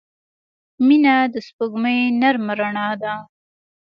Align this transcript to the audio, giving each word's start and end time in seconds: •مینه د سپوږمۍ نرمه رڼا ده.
•مینه 0.85 1.15
د 1.33 1.35
سپوږمۍ 1.47 1.99
نرمه 2.19 2.53
رڼا 2.59 2.87
ده. 3.01 3.13